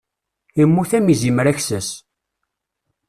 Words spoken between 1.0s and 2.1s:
izimer aksas.